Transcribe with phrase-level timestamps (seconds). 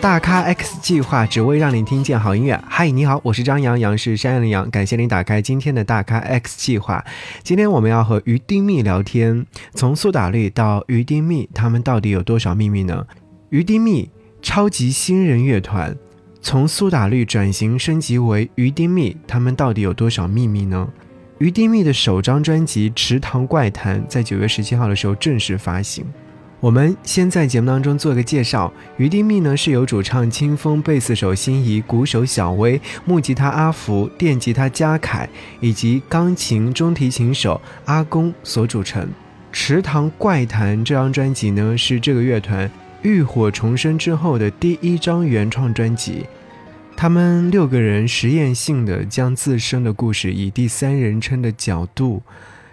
[0.00, 2.60] 大咖 X 计划只为让你听见好音乐。
[2.68, 4.70] 嗨，你好，我是张扬，杨是山羊的羊。
[4.70, 7.04] 感谢您打开今天的大咖 X 计划。
[7.42, 9.44] 今天我们要和于丁密聊天，
[9.74, 13.06] 从苏打绿到于丁密，他们到底有多少秘密呢？
[13.50, 15.96] 于丁密超级新人乐团，
[16.40, 20.88] 从苏打绿转型升级为于丁密，他们到底有多少秘密呢？
[21.38, 26.04] 于丁密的首张专辑《池塘怪谈》在九月十七号的时候正式发行。
[26.58, 35.28] 我们先在节目当中做个介绍，于丁密呢是由主唱清风、贝斯手辛怡、鼓手小薇、木吉他阿福、电吉他嘉凯
[35.60, 39.04] 以及钢琴、中提琴手阿公所组成。
[39.52, 42.70] 《池塘怪谈》这张专辑呢是这个乐团
[43.02, 46.24] 浴火重生之后的第一张原创专辑，
[46.96, 52.22] 他们六个人实验性的将自身的故事以第三人称的角度。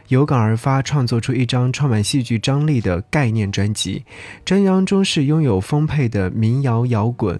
[0.10, 4.04] 有感而发，创作出一张充满戏剧张力的概念专辑。
[4.44, 7.40] 专辑当中是拥有丰沛的民谣摇滚、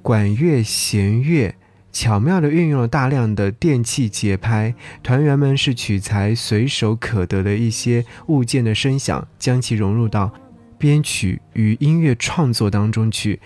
[0.00, 1.54] 管乐、弦乐，
[1.92, 4.74] 巧妙地运用了大量的电器节拍。
[5.02, 10.32] 团员们是取材随手可得的一些物件的声响，将其融入到
[10.78, 13.40] 编曲与音乐创作当中去。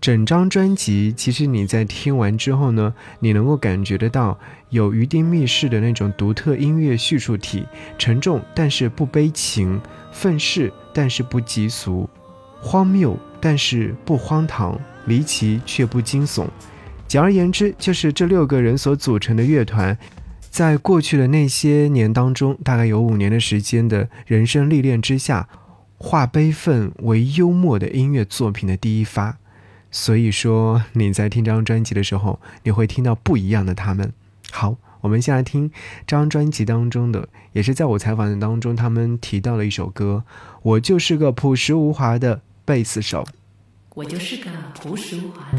[0.00, 4.38] 整张专辑，其实你在听完之后呢，你能够感觉得到
[4.70, 7.66] 有余丁密室的那种独特音乐叙述体，
[7.98, 9.80] 沉重但是不悲情，
[10.12, 12.08] 愤世但是不急俗，
[12.60, 16.46] 荒谬但是不荒唐，离奇却不惊悚。
[17.08, 19.98] 简而言之，就是这六个人所组成的乐团，
[20.48, 25.48] 在过去的那些年当中，大概有五年的时间的人生历练之下，
[25.96, 29.36] 化悲愤为幽默的音乐作品的第一发。
[29.90, 34.12] 所以说你在听这张专辑的时候，你会听到不一样的他们。
[34.50, 35.70] 好，我们先来听
[36.06, 40.24] 这张专辑当中的，也是在我采访的当中他们提到了一首歌。
[40.62, 43.26] 我就是个朴实无华的贝斯手。
[43.94, 44.50] 我就是个
[44.80, 45.58] 朴实无华的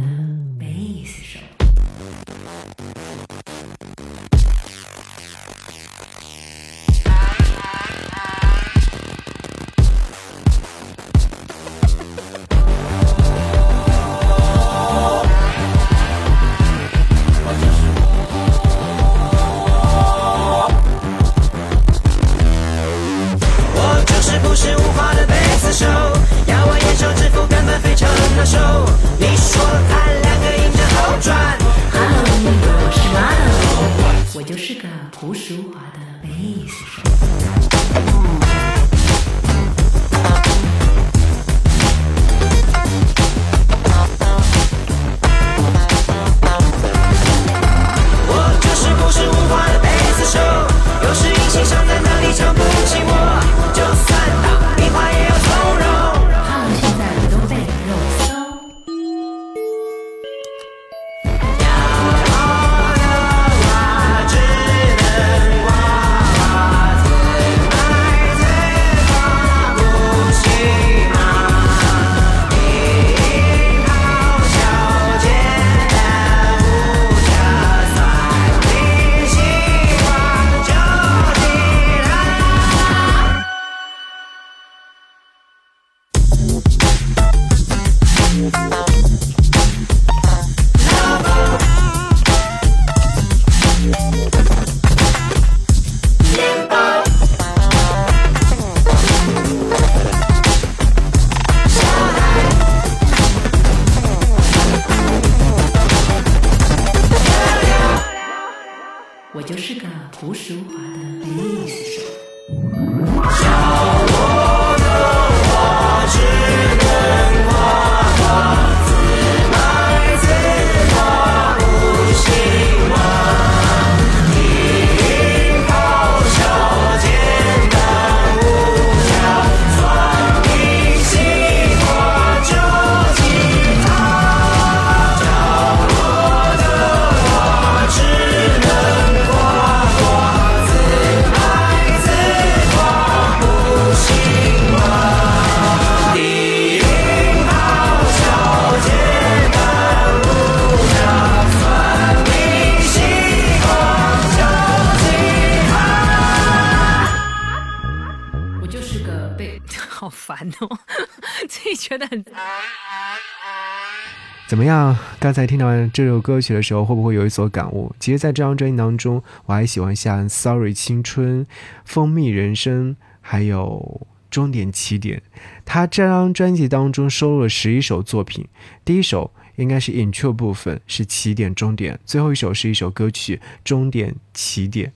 [164.51, 164.97] 怎么样？
[165.17, 167.95] 刚才听到这首歌曲的时候，会不会有一所感悟？
[168.01, 171.45] 其实，在这张专辑当中，我还喜欢像《Sorry 青春》
[171.85, 175.19] 《蜂蜜人生》，还有《终点起点》。
[175.63, 178.45] 他这张专辑当中收录了十一首作品，
[178.83, 184.89] 第一首应该是 intro 部分，是起点终点；最后一首是一首歌曲《终点起点》，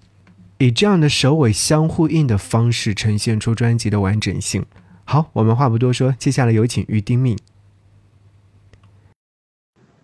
[0.57, 4.65] 以这样的首尾相呼应的方式呈现出专辑的完整性。
[5.05, 7.37] 好，我们话不多说，接下来有请于丁命。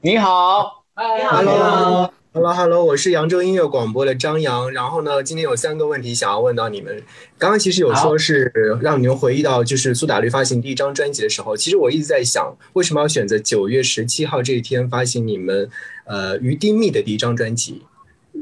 [0.04, 4.72] 你好，Hello，Hello，Hello，我是扬州音乐广播的张扬。
[4.72, 7.04] 然后呢，今天有三个问题想要问到你们。
[7.38, 8.52] 刚刚其实有说是
[8.82, 11.56] 让你们回忆到就是苏打绿发行第一张专辑的时候。
[11.56, 15.70] 其实我一直在想，为什么要选择九月十七号这一天发行你们
[16.06, 17.84] 呃于丁密的第一张专辑？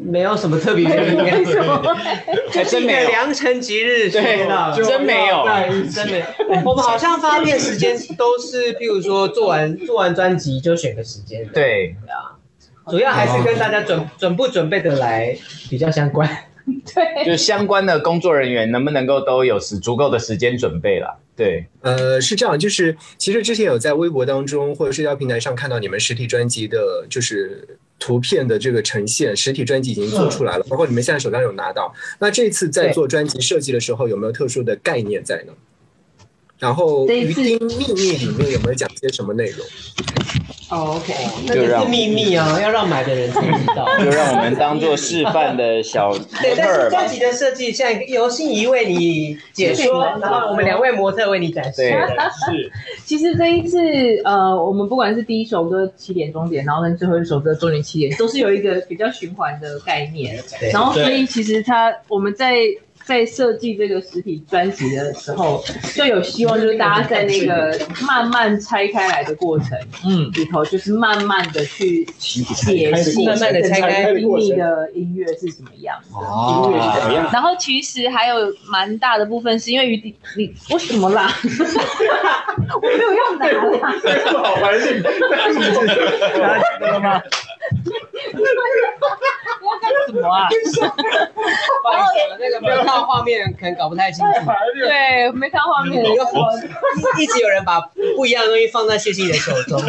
[0.02, 1.46] 没有什么特别原因，
[2.52, 3.10] 还真没有。
[3.10, 4.48] 良辰吉日，对
[4.84, 5.46] 真没有，
[5.94, 6.26] 真的。
[6.66, 11.96] 我们好像发片时间都是，譬如说做完做完专辑就选个时间，对。
[12.08, 12.40] 啊，
[12.90, 15.38] 主要还是跟大家准准不准备的来
[15.70, 16.28] 比较相关，
[16.66, 21.20] 对，就相关的工作人员能不能够都有时足够的时间准备了。
[21.36, 31.94] 对，呃，是这样，就是其实之前有在微博当中或者社交平台上看到你们实体专辑的，就是图片的这个呈现，实体专辑已经做出来了，包括你们现在手上有拿到。
[32.18, 35.54] 那这次在做专辑设计的时候，有没有特殊的概念在呢？
[36.58, 39.66] 然后《鱼丁秘密》里面有没有讲些什么内容？
[40.70, 41.14] 哦，OK，
[41.48, 43.88] 那个是秘密啊，要让买的人才知道。
[43.98, 51.90] 就让我们当做示范的小 对，但是专辑的设计现在由心怡为你解说，然后我们两位模特为你展示。
[52.46, 52.72] 是，
[53.04, 53.80] 其实这一次
[54.24, 60.38] 呃，我们不管是第一首歌起点终点，然后跟最后一首歌终点起点，都是有一个比较循环的概念。
[60.72, 62.56] 然后所以其实它我们在。
[63.10, 65.64] 在设计这个实体专辑的时候，
[65.96, 67.76] 就有希望，就是大家在那个
[68.06, 69.76] 慢慢拆开来的过程，
[70.06, 72.46] 嗯，里头就是慢慢的去解
[72.98, 77.28] 析，慢慢的拆开秘密的音乐是什么样，音乐是怎么样。
[77.34, 81.34] 然后其实还有蛮大的部分是因为于你为什么啦？
[81.44, 83.92] 我没有要拿啦，
[84.32, 85.10] 不好怀念，拿
[85.48, 87.20] 这个了吗？
[89.62, 90.48] 要干什么啊？
[92.40, 94.32] 那个没有看画面，可能搞不太清楚。
[94.80, 96.04] 对，没看画面。
[97.20, 97.80] 一直有人把
[98.16, 99.80] 不一样的东西放在谢欣的手中。
[99.80, 99.88] 好，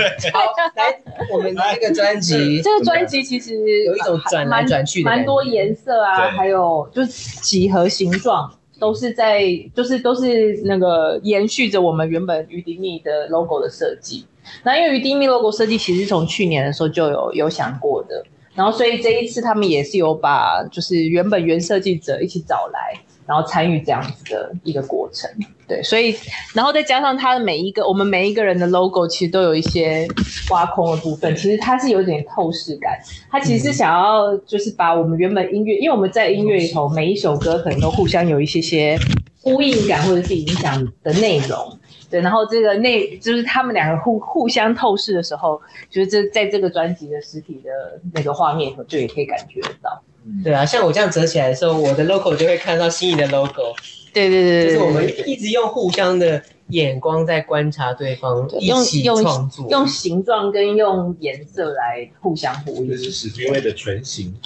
[0.76, 0.98] 来，
[1.32, 3.54] 我们这个专辑，这个专辑其实
[3.84, 9.42] 有一种转来转去的，蛮多颜色啊，还有就是几何形状，都是在，
[9.74, 14.26] 就是都是那个延续着我们原本于迪密的 logo 的设计。
[14.64, 18.24] 那因为于迪密 logo 设计其实从去年的时候就有有想过的。
[18.54, 25.30] 然后，所以这一次他们也是有把就是原本原设计者一起找来，然后参与这样子的一个过程。
[25.68, 26.16] 对，所以
[26.52, 30.04] 然后再加上他的每一个我们每一个人的 logo，其实都有一些
[30.50, 32.98] 挖空的部分，其实它是有点透视感。
[33.30, 38.98] 它其实是想要就是把我们原本音乐，因为我们在音乐里头每一首歌可能都互相有一些些
[39.40, 41.78] 呼应感或者是影响的内容。
[42.10, 47.70] 对，然后这个内就是他们两个互互相透视的时候，就是这在这个专辑的实体的
[48.12, 50.02] 那个画面里头，就也可以感觉得到。
[50.44, 53.74] 对啊，像我这样折起来的时候，我的 logo 就会看到心仪的 logo。
[54.12, 62.88] 对对对就是我们一直用互相的眼光在观察对方，一起创作，用形状跟用颜色来互相呼应。
[62.88, 64.34] 这是史迪威的全形。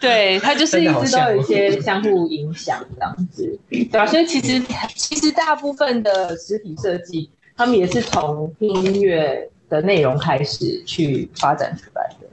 [0.00, 4.06] 对，他就是一直都有一些相互影响这样子，对吧？
[4.06, 4.62] 所以其实
[4.94, 12.26] 其实大部分的实体设计，他们也是从音乐的内容开始去发展出来的。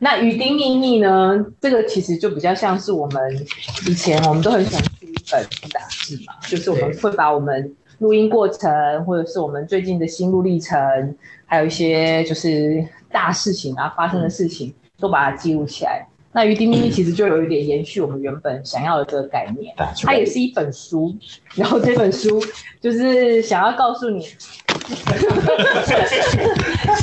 [0.00, 1.44] 那《雨丁秘密》呢？
[1.60, 3.46] 这个其实就比较像是我们
[3.88, 4.84] 以前我们都很喜欢
[5.30, 10.78] 本杂志嘛，就是我们会把我们录音过程，或者是我们最近的心路历程，
[11.46, 16.06] 还有一些就是大事情啊发生的事情，都把它记录起来。
[16.30, 21.12] 那《于丁秘密》其实就有一点延续我们原本想要的这个概念，它也是一本书，
[21.54, 22.40] 然后这本书
[22.80, 24.24] 就是想要告诉你，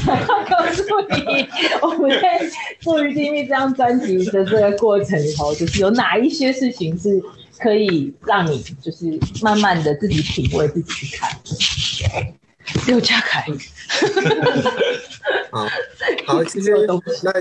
[0.03, 1.47] 想要告诉你，
[1.81, 2.41] 我们在
[2.79, 7.21] 做《鱼丁秘密》这张专辑的这个过程里头，就是有哪一些事情是
[7.59, 11.29] 可以让你就是慢慢的自己品味、自己去看。
[12.87, 13.45] 刘家凯。
[15.51, 15.67] 好，
[16.25, 16.71] 好，其实
[17.23, 17.33] 那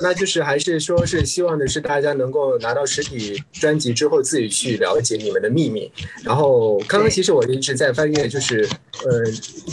[0.00, 5.90] 那就是还是说是希望的是大家能够拿到实体专辑之后自己去了解你们的秘密。
[6.22, 8.68] 然后刚刚其实我一直在翻阅，就是
[9.04, 9.24] 呃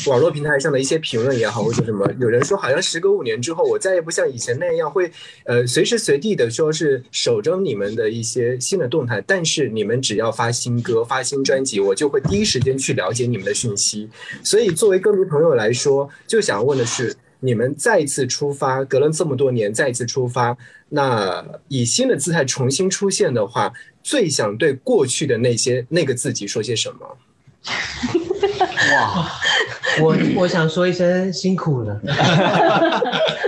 [0.08, 5.12] 网络平台上的一些评论也好，或者什么，有人说好像时隔五年之后，我再也不像以前那样会
[5.46, 14.10] 呃随时随地的说是守着你们的一些新的动态，但是你们只要发新歌、发新专辑，我就会第一时间去了解你们的讯息。
[14.44, 17.15] 所以作为歌迷朋友来说，就想问的是。
[17.39, 20.56] 你们再一次出发，隔了这么多年再一次出发，
[20.89, 23.74] 那以新的姿态重新出现的话，
[24.04, 27.18] 最想对过去的那些那个自己说些什么？
[28.94, 29.32] 哇，
[30.01, 32.00] 我我想说一声辛苦了。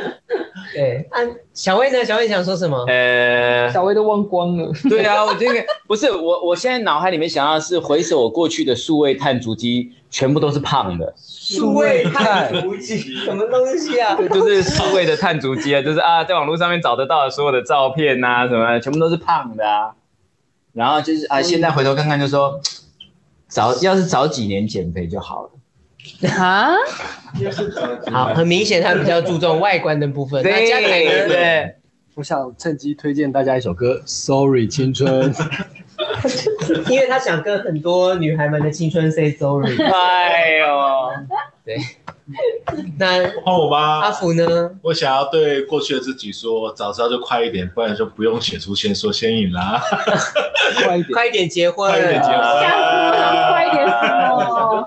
[1.53, 2.03] 小薇呢？
[2.05, 2.83] 小薇想说什么？
[2.87, 4.71] 呃，小薇都忘光了。
[4.89, 11.13] 对啊，我这个 不是我，我现在脑海里面想到的是回首我过去的数位碳足迹，全部都是胖的。
[11.17, 14.15] 数位碳足迹什么东西啊？
[14.15, 19.93] 对，就是数位的碳足迹啊， 就是啊，在网络上面找得到的所有的照片呐，什么全部都是胖的啊。
[20.73, 22.59] 然后就是啊，现在回头看看，就说
[23.47, 25.49] 早要是早几年减肥就好了。
[26.37, 26.73] 啊，
[28.11, 30.41] 好，很明显他比较注重外观的部分。
[30.43, 31.27] 那嘉凯呢？
[31.27, 31.75] 对，
[32.15, 35.33] 我想趁机推荐大家一首歌《Sorry 青春》，
[36.89, 39.77] 因为他想跟很多女孩们的青春 say sorry。
[39.79, 41.09] 哎呦，
[41.63, 41.77] 对。
[42.97, 44.01] 那换我吧。
[44.01, 44.45] 阿福呢？
[44.81, 49.81] 我想要对过去的自己说，早知道就快一点，不然就不用写出先说先赢啦。
[50.83, 52.37] 快一点，快一点结婚，快一点结婚？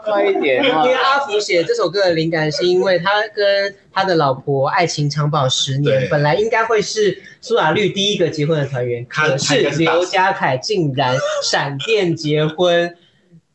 [0.04, 0.64] 快一点。
[0.64, 12.96] 因为阿福写这首歌的灵感，是因为他跟他的老婆爱情长跑十年，本来应该会是苏打绿第一个结婚的团员，可是刘家凯竟然闪电结婚。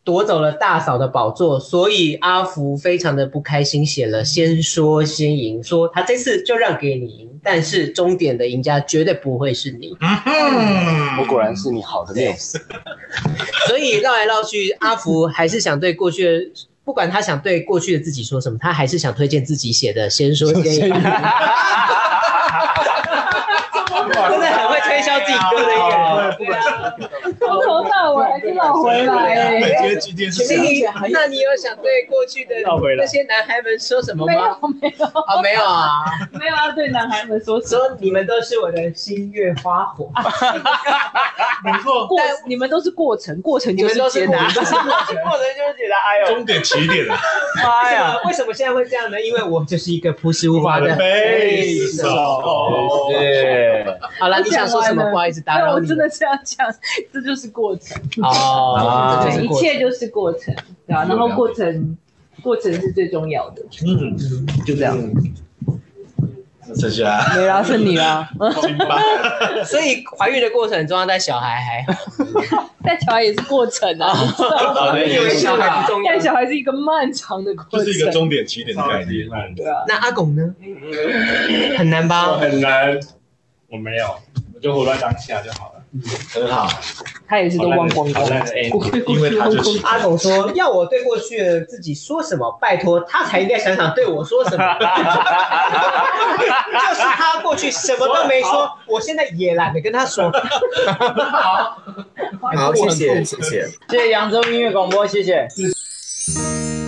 [0.05, 9.97] 夺走了大嫂的宝座，所以阿福非常的不开心，写了“先说先赢”，说他这次就让给你赢，但是终点的赢家绝对不会是你。
[11.19, 12.63] 我果然是你好的缪斯。
[13.67, 16.51] 所以绕来绕去，阿福还是想对过去的，
[16.83, 20.93] 不管他想对过去的自己说什么，他还是想推荐自己写的“先说先赢”。
[24.05, 29.59] 真的很会推销自己歌的一个人，从头到尾还是老回来。
[31.11, 32.55] 那你有想对过去的
[32.97, 34.33] 那些男孩们说什么吗？
[34.33, 34.45] 没有，
[34.81, 36.01] 没有，啊，没有啊，
[36.33, 40.09] 没有要对男孩们说说你们都是我的心月花火。
[41.63, 45.95] 没错， 过你们都是过程，过程就是解答，过程就是解答。
[46.05, 47.15] 哎呦，终点起点了！
[47.63, 49.19] 妈呀，为什么现在会这样呢？
[49.21, 52.07] 因为我就是一个朴实无华的贝手。
[53.09, 53.85] 对。
[54.19, 55.03] 好了，你想说什么？
[55.11, 55.85] 不好意思打扰你。
[55.85, 56.67] 我真的是要讲，
[57.11, 60.53] 这就是过程哦，对，一切就是过程，
[60.87, 61.05] 对吧？
[61.05, 61.97] 然后过程，
[62.41, 63.61] 过程是最重要的。
[63.85, 64.17] 嗯，
[64.65, 64.97] 就这样。
[66.73, 68.27] 剩下 没啦，是你啦。
[69.63, 71.93] 所以怀孕的过程中要，带小孩还
[72.49, 74.11] 好，带小孩也是过程啊。
[74.97, 79.29] 因为小孩不重要，带小孩是一个漫长的过程，就是一个终点起点的概念。
[79.55, 79.83] 对啊。
[79.87, 80.55] 那阿拱呢？
[81.77, 82.37] 很难吧？
[82.39, 82.99] 很难。
[83.69, 84.05] 我没有，
[84.55, 85.74] 我就活在当下就好了。
[86.33, 86.67] 很好，
[87.27, 88.25] 他也是都忘光光。
[89.07, 94.63] 因为他就是阿董说要我对过去的自己说什么，拜托他才应该想想对我说什么。
[96.35, 100.31] 就是他过去什么都没说， 我现在也懒得跟他说。
[101.31, 101.77] 好，
[102.41, 105.47] 好，谢谢，谢谢，谢谢扬州音乐广播，谢谢。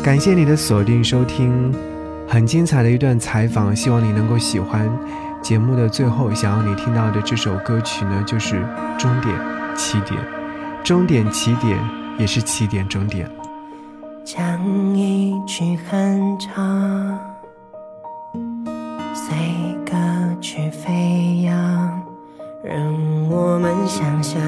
[0.03, 1.73] 感谢你的锁定收听，
[2.27, 4.89] 很精彩的一段采访，希望你能够喜欢。
[5.47, 8.55] 节目的最后，想要你听到的这首歌曲呢，就是
[8.97, 9.33] 《终点
[9.77, 10.21] 起点》，
[10.83, 11.79] 终点起点
[12.19, 13.31] 也是起点终点。
[14.25, 14.37] 讲
[14.93, 17.17] 一曲哼唱，
[19.13, 19.37] 随
[19.85, 19.95] 歌
[20.41, 21.55] 曲飞扬，
[22.61, 22.77] 让
[23.29, 24.41] 我们想象，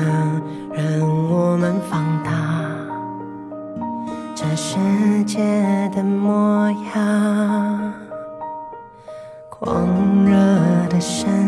[0.74, 0.84] 让
[1.30, 2.32] 我们放大
[4.36, 4.78] 这世
[5.24, 5.40] 界
[5.96, 7.29] 的模样。
[11.00, 11.39] 山。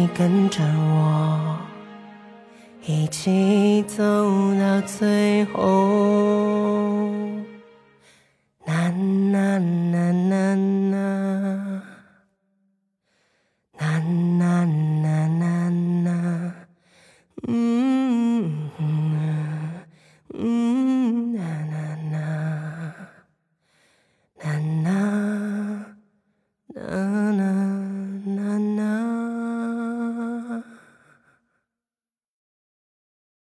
[0.00, 1.58] 你跟着我
[2.86, 4.02] 一起走
[4.58, 7.29] 到最后。